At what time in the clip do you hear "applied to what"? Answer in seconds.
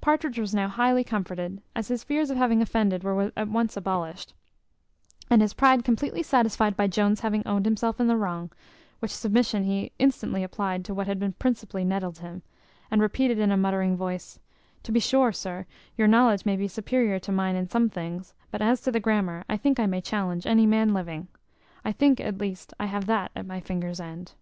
10.44-11.08